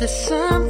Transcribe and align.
the 0.00 0.08
sun 0.08 0.69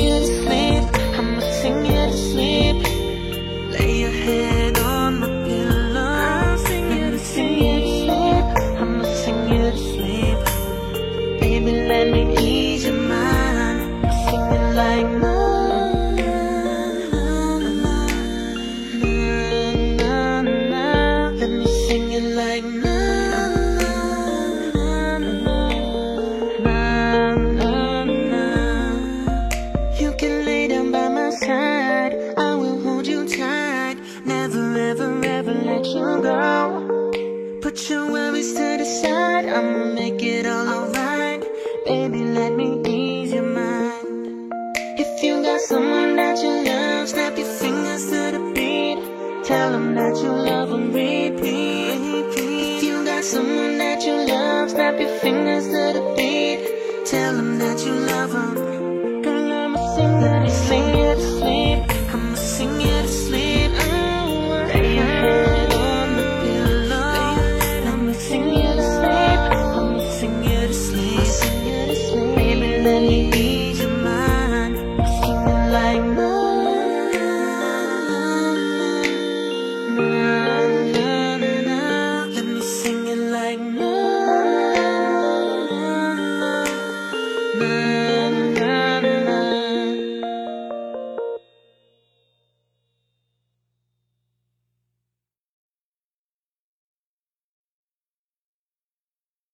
let 35.81 35.95
you 35.95 36.21
go 36.21 37.59
Put 37.61 37.89
your 37.89 38.11
worries 38.11 38.53
to 38.53 38.77
the 38.77 38.85
side, 38.85 39.45
I'ma 39.45 39.93
make 39.93 40.21
it 40.21 40.45
all 40.45 40.67
alright. 40.67 41.43
Baby, 41.85 42.23
let 42.23 42.53
me 42.53 42.81
ease 42.87 43.31
your 43.33 43.43
mind. 43.43 44.51
If 44.99 45.23
you 45.23 45.41
got 45.43 45.61
someone 45.61 46.15
that 46.15 46.41
you 46.41 46.65
love, 46.65 47.09
snap 47.09 47.37
your 47.37 47.47
fingers 47.47 48.05
to 48.11 48.21
the 48.35 48.51
beat. 48.55 48.99
Tell 49.45 49.71
them 49.71 49.95
that 49.95 50.17
you 50.17 50.31
love 50.31 50.69
them, 50.69 50.91
repeat. 50.91 51.97
If 52.37 52.83
you 52.83 53.05
got 53.05 53.23
someone 53.23 53.77
that 53.77 54.03
you 54.03 54.15
love, 54.27 54.71
snap 54.71 54.99
your 54.99 55.15
fingers 55.19 55.65
to 55.65 55.83
the 55.97 56.13
beat. 56.17 57.05
Tell 57.05 57.35
them 57.35 57.59
that 57.59 57.79
you 57.85 57.93
love 57.93 58.31
them 58.31 59.21
Girl, 59.21 59.53
I'ma 59.53 59.95
sing 59.95 60.19
that, 60.21 60.49
sing 60.49 60.89
it, 61.09 61.19
sleep. 61.19 61.90